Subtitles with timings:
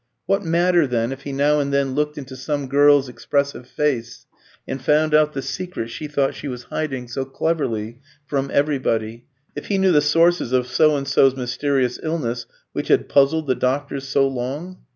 [0.25, 4.25] What matter, then, if he now and then looked into some girl's expressive face,
[4.67, 9.25] and found out the secret she thought she was hiding so cleverly from everybody,
[9.55, 13.53] if he knew the sources of So and so's mysterious illness, which had puzzled the
[13.53, 14.79] doctors so long?